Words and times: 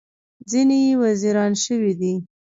ځینې 0.49 0.77
یې 0.85 0.93
وزیران 1.03 1.51
شوي 1.63 1.93
دي. 1.99 2.13